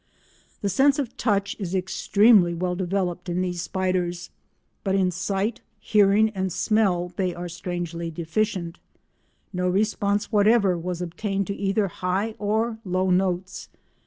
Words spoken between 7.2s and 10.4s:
are strangely deficient. No response